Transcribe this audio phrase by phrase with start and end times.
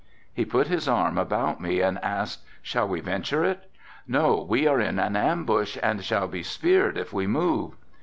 [0.33, 3.69] He put his arm about me and asked, "Shall we venture it?"
[4.07, 7.75] "No we are in an ambush and shall be speared if we move."